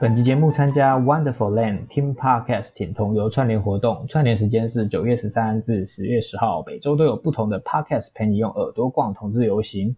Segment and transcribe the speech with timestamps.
[0.00, 9.94] 本集节目参加 Wonderful Land Team Podcast 挺同游串联活动，串联时间是九月十三至十月十号，每周都有不同的 Podcast 陪你用耳朵逛同志游行。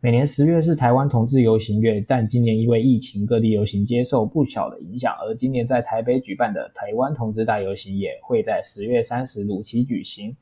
[0.00, 10.36] 每年十月是台湾同志游行月，但今年因为疫情，各地游行接受不小的影响，而今年在台北举办的台湾同志大游行也会在十月三十如期举行。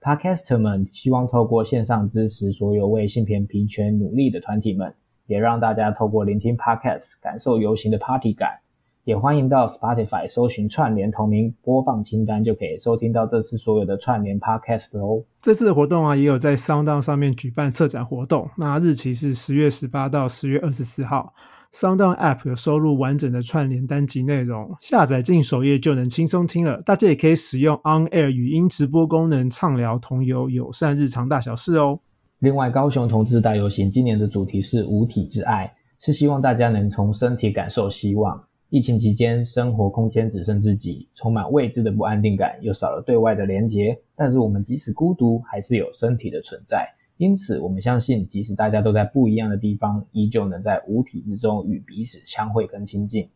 [0.00, 4.92] Podcaster 们希望透过线上支持所有为性别平权努力的团体们。
[5.26, 8.58] 也让大家透过聆听 Podcast 感受游行的 Party 感，
[9.04, 15.24] 也欢迎到 Spotify 搜寻串联同名播放清单，就可以收听到这次所有的串联 Podcast 哦。
[15.40, 21.32] 这次的活动啊，也有在 SoundOn 上面举办策展活动，那日期是十月十八到十月二十四号。
[21.72, 26.80] SoundOn App 有收录完整的串联单集内容，下载进首页就能轻松听了。
[26.82, 31.98] 大家也可以使用 On Air 语音直播功能，畅聊同游友善日常大小事哦。
[32.44, 38.44] 另外，高雄同志大游行今年的主题是无体之爱，是希望大家能从身体感受希望。
[38.68, 43.98] 疫情期间，生活空间只剩自己，充满未知的不安定感，又少了对外的连结。
[44.14, 46.86] 但是我们即使孤独，还是有身体的存在。
[47.16, 53.30] 因此，我们相信，即使大家都在不一样的地方，依旧能在无体之中与彼此相会跟亲近。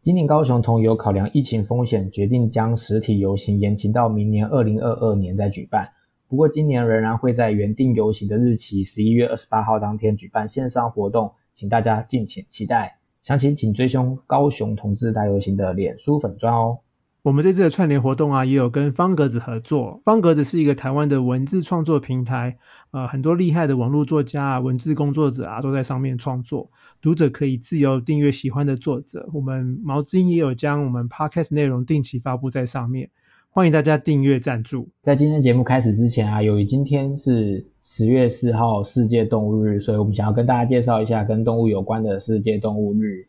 [0.00, 5.88] 今年高雄同游考量疫情风险，决定将实体游行延期到明年二零二二年再举办。
[6.32, 12.96] 不过，今年仍然会在原定游行的日期十一月二十八号当天举办线上活动，请大家敬请期待。
[13.22, 16.78] 详情请追踪高雄同志大游行的脸书粉砖哦。
[17.20, 20.00] 我们这次的串联活动啊，也有跟方格子合作。
[20.06, 22.56] 方格子是一个台湾的文字创作平台，
[22.92, 26.70] 呃，很多厉害的网络作家啊、文字工作者啊，都在上面创作。
[27.02, 29.28] 读者可以自由订阅喜欢的作者。
[29.34, 33.10] 我们毛知音也有将我们 podcast 内容定期发布在上面。
[33.54, 34.88] 欢迎大家订阅赞助。
[35.02, 43.26] 在今天节目开始之前啊，由于今天是十月四号世界动物日，所以我们想要跟大家介绍一下跟动物有关的世界动物日。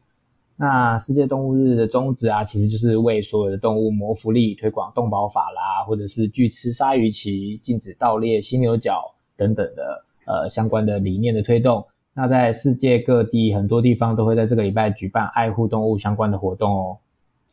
[0.55, 11.85] 那世界动物日的宗旨啊，其实就是为所有的动物谋福利，推广动保法啦，或者是拒吃鲨鱼鳍、禁止盗猎犀牛角等等的呃相关的理念的推动。
[12.13, 16.97] 那在世界各地很多地方都会在这个礼拜举办爱护动物相关的活动哦。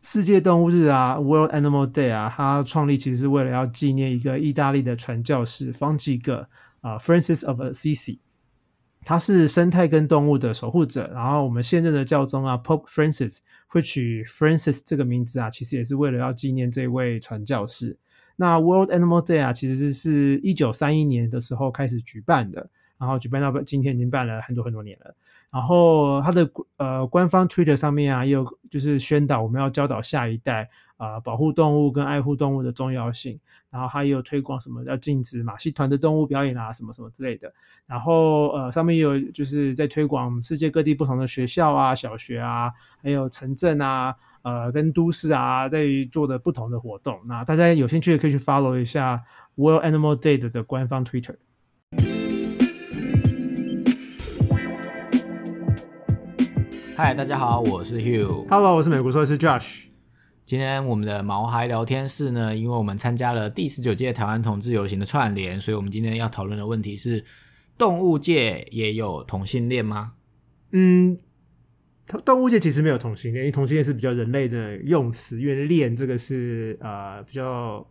[0.03, 6.49] 世界动物日啊，World Animal Day 啊，它创立其实是为了要纪念一个意大利的传教士方济各
[6.81, 8.19] 啊，Francis of Assisi。
[9.03, 11.11] 他是生态跟动物的守护者。
[11.15, 17.99] 然后我们现任的教宗啊，Pope Francis 会取 Francis 这个名字啊，其实也是为了要纪念这位传教士。
[18.37, 25.15] 那 World Animal Day 啊，其实是一九三一年的时候开始举办的，然后举办到今天已经办了很多很多年了。
[25.51, 33.41] 然后它的呃官方 Twitter 上面啊，也有就是宣导我们要教导下一代啊保护动物跟爱护动物的重要性。
[33.71, 37.53] 然后还有推广什么要禁止马戏团的动物表演啊，什么什么之类的。
[37.87, 42.73] 然后呃上面也有就是在推广世界各地不同的学校啊、小学啊，
[43.03, 47.21] 还有城镇啊、呃跟都市啊在做的不同的活动。
[47.27, 49.23] 那大家有兴趣的可以去 follow 一下
[49.55, 51.37] World Animal Day 的官方 Twitter。
[57.03, 58.47] 嗨，大家好，我是 Hugh。
[58.51, 59.85] Hello，我是美国兽医师 Josh。
[60.45, 67.25] 今天我们的毛孩聊天室呢，因为我们参加了第十九届台湾同志游行的串联，所以我们今天要讨论的问题是：
[67.79, 70.13] 动物界也有同性恋吗？
[70.73, 71.17] 嗯，
[72.23, 77.89] 动物界其实没有同性恋，因为同性恋是比较人类的用词，因为恋这个是呃比较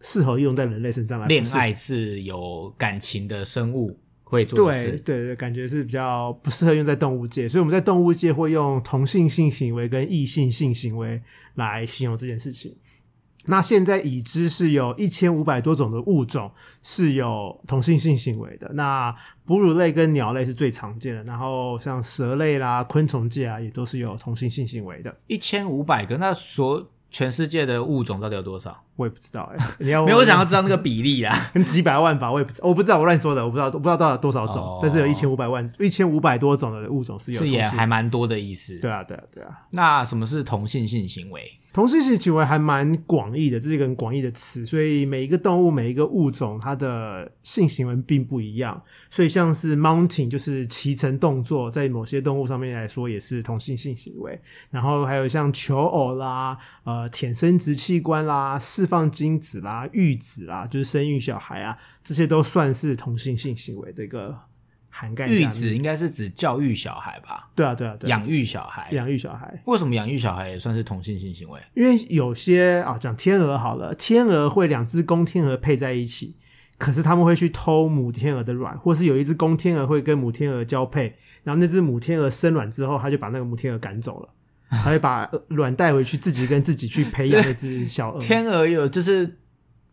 [0.00, 1.28] 适合用在人类身上来。
[1.28, 4.00] 恋爱是有感情的生物。
[4.28, 11.20] 会做对对对，感觉是比较不适合用在动物界，所以我们在动物界会用同性性行为跟异性性行为
[11.54, 12.76] 来形容这件事情。
[13.46, 16.52] 那现在已知是有一千五百多种的物种
[16.82, 19.14] 是有同性性行为的，那
[19.46, 25.16] 哺乳类跟鸟类是最常见的，然后像蛇类啦、昆虫界啊，也都是有同性性行为的。
[25.28, 28.84] 一千五百个，那所全世界的物种到底有多少？
[28.96, 38.78] 我也不知道哎， 你要没有我想要知道那个比例啦， 几百万吧，我也不知我不知道，我乱说的，我不知道，我不知道到底多少种，但是有一千五百万、一千五百多种的物种是有，是也还蛮多的意思。
[38.80, 39.50] 对啊，对啊，对啊。
[39.70, 41.50] 那什么是同性性行为？
[41.70, 48.82] 同性性行为还蛮广义的，这是一个很广义的词，所以每一个动物、每一个物种，它的性行为并不一样。
[49.10, 54.40] 所以像是 mounting，就是骑乘动作，在某些动物上面来说也是同性性行为。
[54.70, 64.36] 然后还有像求偶啦、呃舔生殖器官啦、释放精子啦、育子啦，就是生育小孩啊，这些都算是同性性行为的一个。
[64.90, 67.48] 涵盖育子应该是指教育小孩吧？
[67.54, 69.62] 对啊，对啊，对，养育小孩，养育小孩。
[69.66, 71.60] 为什么养育小孩也算是同性性行为？
[71.74, 76.36] 因为有些啊，讲天鹅好了，天鹅会两只公天鹅配在一起，
[76.78, 81.14] 可是他们会去偷母天鹅的卵，或是有一只公天鹅会跟母天鹅交配，
[81.44, 84.28] 然后那只母天鹅生卵之后，他就把那个母天鹅赶走了。
[84.70, 88.20] 还会把卵带回去，自己跟自己去培养 那只小鹅。
[88.20, 89.38] 天鹅有就是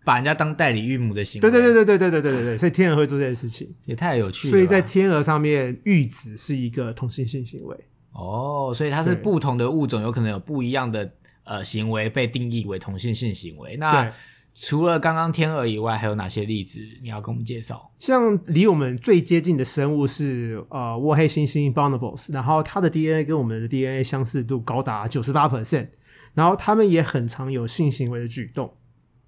[0.05, 3.67] 把人家当代理孕母的行为，对对对对对对对对对对，所以天鹅会做这件事情。
[3.85, 4.57] 也太有趣了吧。
[4.57, 7.75] 所以在天鹅上面，育子是一个同性性行为。
[8.13, 11.11] 哦，所以它是对不同的物种有可能有不一样的
[11.43, 13.75] 呃行为被定义为同性性行为。
[13.77, 14.13] 那对，
[14.53, 17.91] 除了刚刚天鹅以外，还有哪些例子你要跟我们介绍？
[17.99, 25.89] 像离我们最接近的生物是呃沃黑猩猩 bonobos，然后它的 DNA 跟我们的 DNA 相似度高达九十八 percent，
[26.33, 28.73] 然后他们也很常有性行为的举动，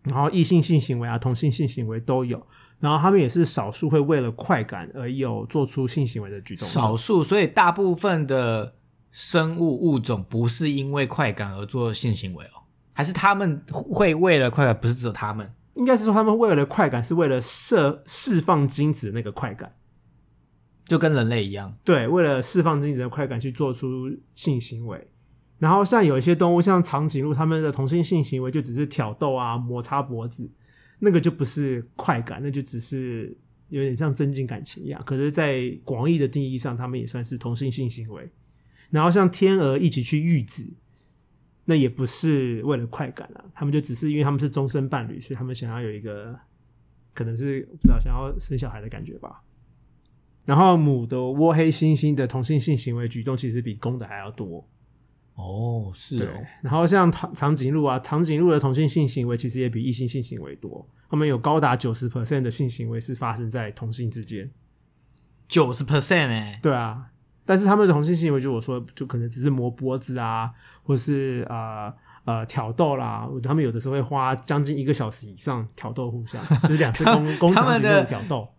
[0.10, 2.46] 然后异性性行为啊、同性性行为都有，
[2.80, 6.68] 然后他们也是少数会为了快感而有做出性行为的举动。
[6.68, 8.74] 少数，所以大部分的
[9.12, 12.64] 生物物种不是因为快感而做性行为哦，
[12.94, 19.74] 还是他们会为了快感，不是只有他们应该是说他们为了快感是为了释释放精子的那个快感。
[20.86, 21.78] 就跟人类一样。
[21.84, 25.06] 对，为了释放精子的快感去做出性行为。
[25.60, 30.50] 然后像有一些动物，像长颈鹿，它们的同性性行为就只是挑逗啊、摩擦脖子，
[31.00, 33.36] 那个就不是快感，那就只是
[33.70, 35.02] 有点像增进感情一样。
[35.06, 38.30] 可是，在广义的定义上，它们也算是同性性行为。
[38.90, 40.66] 然后像天鹅一起去育子，
[41.66, 46.40] 那也不是为了快感啊，他们就只是因为他们是终身伴侣，所以他们想要有一个
[47.14, 49.42] 可能是不知道想要生小孩的感觉吧。
[50.46, 54.66] 然后母的窝黑猩猩的同性性行为举动其实比公的还要多，
[55.38, 56.34] 哦，是哦，。
[56.62, 64.50] 然后像长长颈鹿啊，长颈鹿的同性性行为其实也比异性性行为多，他们有高达九十 percent 的性行为是发生在同性之间。
[65.48, 67.06] 九十 percent 哎，对啊，
[67.46, 70.52] 但是他们的同性性行为，就我说，就可能只是磨脖子啊，
[70.84, 71.94] 或是呃
[72.26, 78.50] 呃挑逗啦，他们有的时候会花将近一个小时以上挑逗互相， 就是两只公公长颈鹿挑逗。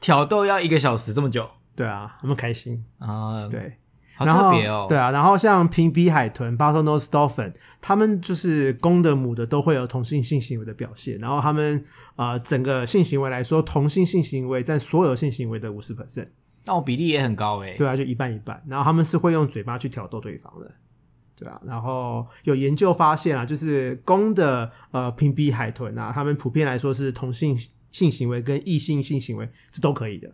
[0.00, 1.46] 挑逗要一个小时这么久
[1.76, 2.82] 对啊，他们开心。
[2.96, 3.76] 啊？，对，
[4.20, 4.86] 好然后特别哦。
[4.88, 11.18] 对啊，然后像平鼻海豚 （Bottlenose Dolphin），它们就是公的母的都会有同性性行为的表现。
[11.18, 11.82] 然后他们
[12.16, 16.28] 呃整个性行为来说，同性性行为占所有性行为的五十 percent，
[16.66, 17.74] 那我比例也很高哎。
[17.78, 18.62] 对啊，就一半一半。
[18.68, 20.70] 然后他们是会用嘴巴去挑逗对方的，
[21.34, 21.58] 对啊。
[21.64, 27.56] 然后有研究发现啊，就是公的呃平鼻海豚啊，他们普遍来说是同性
[27.90, 30.30] 性行为跟异性性行为是都可以的，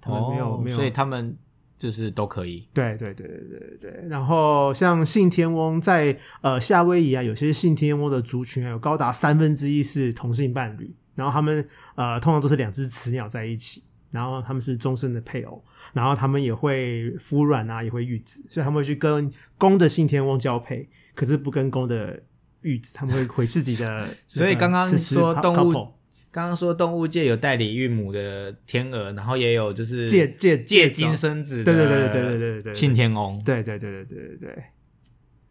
[0.00, 1.36] 他们没有、没有，哦所以他们
[1.78, 2.66] 就是都可以。
[2.72, 15.62] 对对对对对对对，然后像信天翁在呃夏威夷啊，有些信天翁的族群还有高达三分之一是同性伴侣，然后他们呃通常都是两只雌鸟在一起，然后他们是终身的配偶，
[15.92, 22.22] 然后他们也会孵卵啊，也会育子，所以他们会去跟公的信天翁交配，可是不跟公的
[22.62, 25.92] 育子，他们会回自己的所以刚刚说动物，
[26.36, 33.42] 刚刚说动物界有代理孕母的天鹅，然后也有就是借借借借精生子的，对对对对对对对对对信天翁。
[33.42, 34.64] 对对对对对对对。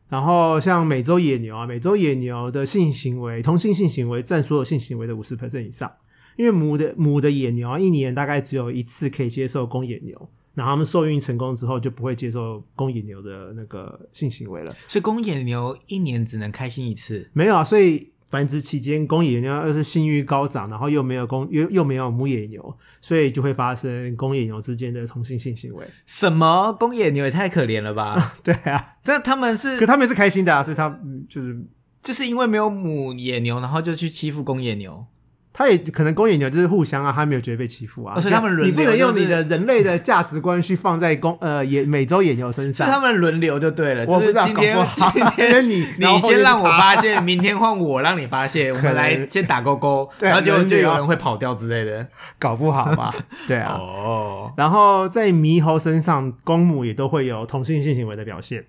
[0.10, 5.92] 然后像美洲野牛啊，美洲野牛的性行为，同性性行为占所有性行为的五十 percent 以上。
[6.38, 14.76] 因为母的母的野牛啊，一年大概只有一次可以接受公野牛，然后他们受孕成功之后就不会接受公野牛的那个性行为了。
[14.88, 17.28] 所以公野牛一年只能开心一次。
[17.34, 25.86] 没有啊，所以繁殖期间公野牛要是性欲高涨，然后又没有公又又没有母野牛，所以就会发生公野牛之间的同性性行为。
[26.06, 28.36] 什么公野牛也太可怜了吧？
[28.44, 31.56] 对啊，但他们是可他们也是开心的啊，所以他嗯就是
[32.04, 35.06] 就是因为没有母野牛，然后就去欺负公野牛。
[35.58, 42.86] 他也可能公野牛就是互相啊，他没有觉得被欺负啊，哦所以他们轮流你不能用你的人类的价值观去放在公呃野美洲野牛身上。
[42.86, 52.06] 是他们轮流就对了，我不知道就是今天 今天 你你先让我发现，明天换我让你发现，我们来先打勾勾，然后就就有人会跑掉之类的。
[52.38, 53.16] 搞不好吧？
[53.48, 53.78] 对啊。
[53.80, 58.66] 哦，然后在猕猴身上，公母也都会有同性性行为的表现。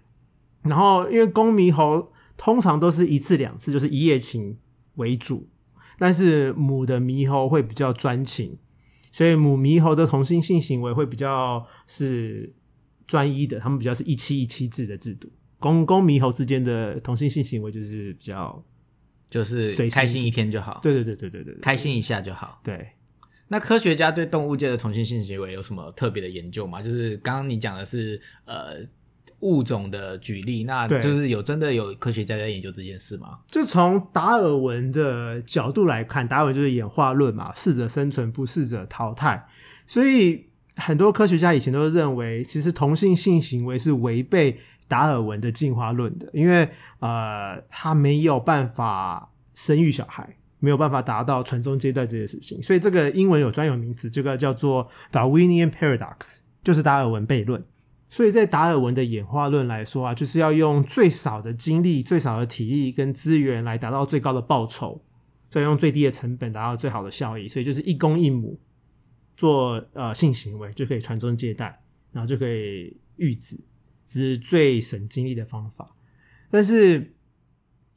[0.62, 4.57] 然后因为公猕猴通常都是一次两次，就是一夜情
[4.97, 5.49] 为主，
[5.99, 8.59] 但是母的猕猴会比较专情，
[9.12, 12.53] 所以母猕猴的同性性行为会比较是
[13.07, 15.31] 专一的，他们比较是一妻一妻制的制度。
[15.59, 18.65] 公公猕猴之间的同性性行为就是比较，
[19.31, 22.61] 就是开心一天就好，对对对对对对对，开心一下就好。
[22.62, 22.88] 对。
[23.49, 26.83] 那科学家对动物界的同性性行为有什么特别的研究吗？
[26.83, 28.85] 就是刚刚你讲的是呃
[29.40, 33.38] 物种的举例，那对就是有真的有科学家在研究这件事吗？
[33.47, 39.47] 就从达尔文的角度来看，达尔文就是演化论嘛，适者生存，不适者淘汰。
[39.87, 46.69] 所以很多科学家以前都认为，其实同性性行为是违背达尔文的进化论的，因为
[47.00, 52.62] 呃，他没有办法生育小孩，没有办法达到传宗接代这件事情。
[52.62, 57.62] 所以这个英文有专有名词，这个叫做 Darwinian paradox，就是达尔文悖论。
[58.09, 65.03] 所以在达尔文的演化论来说啊，就是要用最少的精力、最少的体力跟资源来达到最高的报酬，
[65.51, 67.49] 再用最低的成本达到最好的效益。
[67.49, 68.59] 所以就是一公一母
[69.37, 71.83] 做呃性行为就可以传宗接代，
[72.13, 73.59] 然后就可以育子，
[74.07, 75.95] 这是最省精力的方法。
[76.49, 77.13] 但是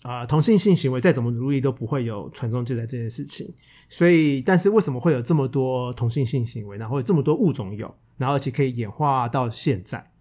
[0.02, 3.54] 啊、同性性行为再怎么努力都不会有传宗接代这件事情。
[3.90, 10.12] 所以，但是为什么会有这么多同性性行为，然后有这么多物种有，然后而且可以演化到现在？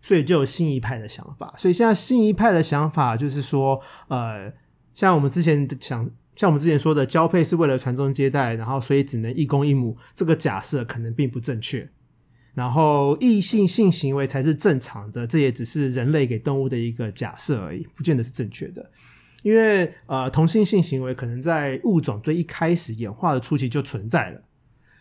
[0.00, 1.54] 所以就有新一派的想法。
[1.56, 4.52] 所以现在新一派的想法就是说，呃，
[4.94, 11.88] 像我们之前想，像我们之前说的，交配是为了传宗接代，然后所以只能一公一母，这个假设可能并不正确。
[12.54, 18.90] 然后异性性行为才是正常的，这也只是人类给动物的一个假设而已，不见得是正确的。
[19.42, 24.42] 因为呃，同性性行为可能在物种最一开始演化的初期就存在了，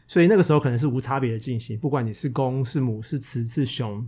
[0.07, 4.07] 所以那个时候可能是无差别的进行，不管你是公是母是雌是雄，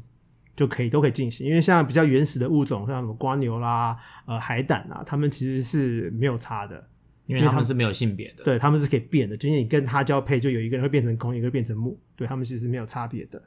[0.55, 1.48] 就可以都可以进行。
[1.48, 6.88] 因为像比较原始的物种，像什么瓜牛啦、呃海胆啊，它们其实是没有差的，
[7.25, 8.43] 因为它们是没有性别的。
[8.43, 13.41] 对，它们是可以变的，就是你跟它交配，就有一个人会变成公，一个会变成母，对它们其实是没有差别的。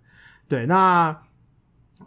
[0.49, 1.17] 对，那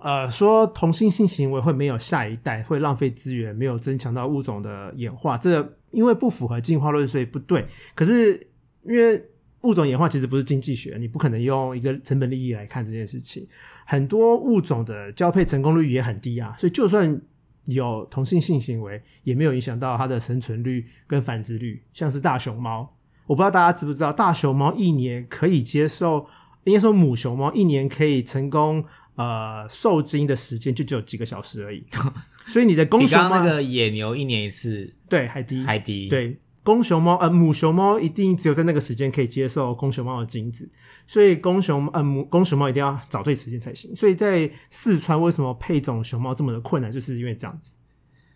[0.02, 7.66] 呃说同性性行为会没有下一代，会浪费资源，没有增强到物种的演化，这因为不符合进化论，所以不对。
[7.94, 8.48] 可是
[8.84, 9.24] 因为
[9.62, 13.48] 物种演化其实不是经济学，你不可能用一个成本利益来看这件事情。
[13.86, 17.20] 很多物种的交配成功率也很低啊，所以就算
[17.66, 21.82] 有同性性行为，也没有影响到它的生存率跟繁殖率。
[21.94, 26.28] 像是大熊猫，我不知道大家知不知道，大熊猫一年可以接受，
[26.66, 28.84] 应该说母熊猫一年可以成功
[29.16, 31.86] 呃受精的时间就只有几个小时而已，
[32.48, 40.70] 所以你的公熊猫比刚刚那个野牛一年一次对还低还低。，对，公熊猫呃母熊猫一定只有在那个时间可以接受公熊猫的精子，
[41.08, 43.96] 所以公熊呃母公熊猫一定要找对时间才行。
[43.96, 47.74] 所以在四川为什么配种熊猫这么的困难，就是因为这样子。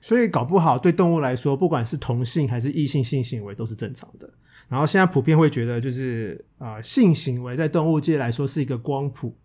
[0.01, 4.31] 所以搞不好对动物来说，不管是同性还是异性性行为都是正常的。
[4.69, 9.35] 然后现在普遍会觉得，就是呃性行为在动物界来说是一个光谱，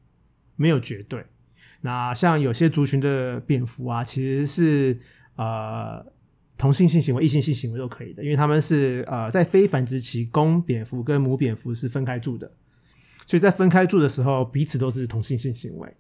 [0.57, 1.25] 没有绝对。
[1.81, 4.99] 那像有些族群的蝙蝠啊，其实是
[5.37, 6.05] 呃
[6.57, 12.51] 同性性行为、异性性行为都可以的，因为他们是呃在非繁殖期，公蝙蝠跟母蝙蝠是分开住的，
[13.27, 15.95] 所以在分开住的时候，彼此都是同性性行为。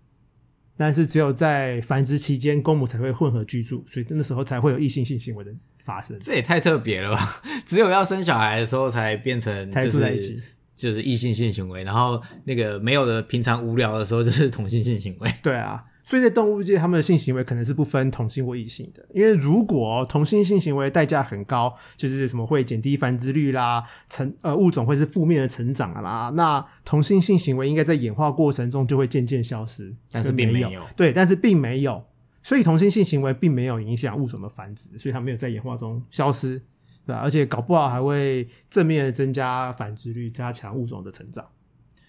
[0.76, 6.18] 但是只有在繁殖期间，公母才会混合居住，所以那时候才会有异性性行为的发生。
[6.18, 7.42] 这也太特别了吧！
[7.64, 10.40] 只有要生小孩的时候才变成才就是住在一起
[10.84, 15.34] 就是异性性行为，然后那个没有的平常无聊的时候就是 同性性行为。
[15.42, 30.70] 对啊，所以在动物界，他们的性行为可能是不分同性或异性的，因为如果同性性行为代价很高，就是什么会减低繁殖率啦，成呃物种会是负面的成长啦，那同性性行为应该在演化过程中就会渐渐消失，但是并没有。
[30.94, 32.04] 对，但是并没有，
[32.42, 36.60] 所以同性性行为并没有影响物种的繁殖，所以它没有在演化中消失，
[37.06, 41.44] 对吧、而且搞不好还会正面地增加繁殖率，加强物种的成长。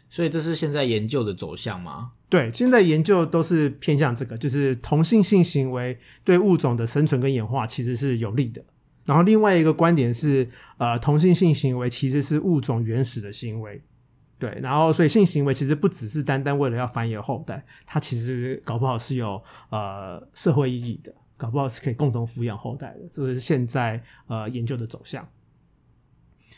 [0.10, 2.12] 所以这是现在研究的走向吗？
[2.30, 8.64] 对，现在研究都是偏向这个，就是同性性行为对物种的生存跟演化其实是有利的。
[9.06, 10.48] 然后另外一个观点是，
[10.78, 13.82] 呃，同性性行为其实是物种原始的行为。
[14.40, 25.28] 对，然后所以性行为其实不只是单单为了要繁衍后代，它其实搞不好是有呃社会意义的，搞不好是可以共同抚养后代的，这是现在呃研究的走向。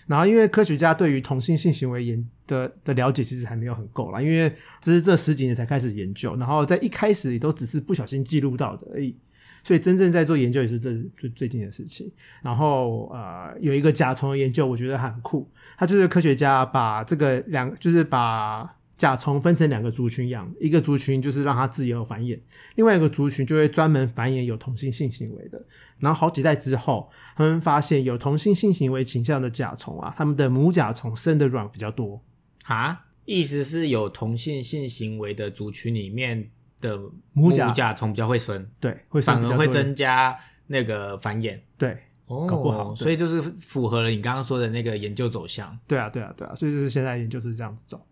[0.06, 9.18] 然后，因为科学家对于同性性行为研的的了解其实还没有很够啦，因为这是这十几年才开始研究，然后在一开始也都只是不小心记录到的而已，
[9.64, 12.10] 所以真正在做研究也是这最最近的事情。
[12.42, 22.40] 然后呃，有一个甲虫的研究，我觉得很酷，他就是科学家把这个两就是把甲虫分成两个族群养，一个族群就是让它自由繁衍，
[22.76, 25.64] 另外一个族群就会专门繁衍有同性性行为的。
[26.00, 32.22] 然后好几代之后，他们发现有同性性行为倾向的甲虫啊，他们的母甲虫生的卵比较多。
[32.66, 36.50] 啊，意思是有同性性行为的族群里面
[36.82, 37.00] 的
[37.34, 40.36] 母甲甲虫比较会生，对，会生反而会增加
[40.68, 41.60] 那个繁衍。
[41.78, 45.78] 对哦，搞不好所以就是符合了你刚刚说的那个研究走向。
[45.88, 48.06] 对啊，对啊，对啊，所以就是现在研究是这样子走，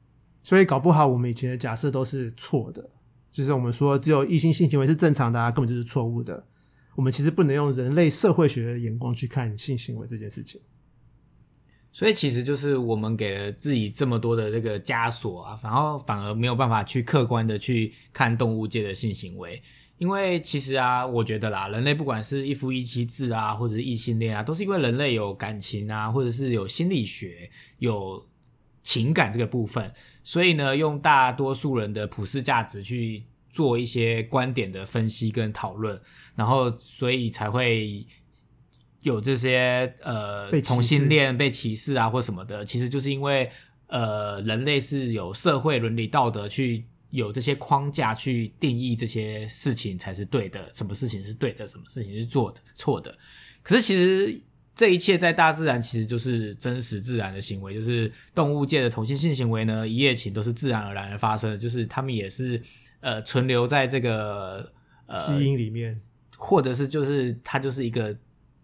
[0.45, 2.87] 所以搞不好我们以前的假设都是错的，
[3.31, 6.45] 就是我们说只有异性性行为是正常的、啊，根本就是错误的。
[6.95, 10.61] 我们其实不能用人类社会学的眼光去看性行为这件事情。
[11.91, 19.61] 所以其实就是我们给了自己这么多的这个枷锁啊，然后反而没有办法去客观的去看动物界的性行为。
[19.97, 27.49] 因为其实啊，我觉得啦，人类不管是一夫一妻制啊，或者是异性恋啊，都是因为人类有感情啊，或者是有心理学、
[27.79, 28.21] 有
[28.85, 29.91] 情感这个部分，
[30.23, 35.99] 所以呢，用大多数人的普世价值去做一些观点的分析跟讨论，
[36.35, 38.05] 然后所以才会
[39.01, 43.49] 有这些呃被同性恋被歧视啊或什么的，其实就是因为
[43.87, 53.17] 呃人类是有社会伦理道德去有这些框架去定义这些事情才是对的，什么事情是对的，什么事情是做的错的。
[53.63, 54.39] 可是其实
[54.75, 62.61] 这一切在大自然其实就是真实自然的行为，就是动物界的同性性行为呢，一夜情都是自然而然而发生的，就是他们也是
[62.99, 64.69] 呃存留在这个
[65.05, 66.01] 呃基因里面，
[66.37, 68.13] 或者是就是它就是一个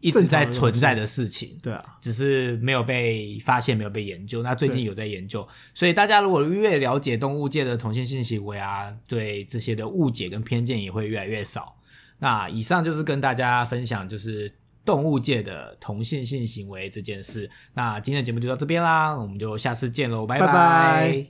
[0.01, 4.43] 一直在存在的事情，对啊，只是没有被发现，没有被研究。
[4.43, 11.77] 那最近有在研究，所以大家如果越了解动物界的同性性行为啊，对这些的误解跟偏见也会越来越少。
[12.17, 14.51] 那以上就是跟大家分享，就是
[14.85, 17.49] 动物界的同性性行为这件事。
[17.73, 21.19] 那今天的节目就到这边啦，我们就下次见喽，拜拜拜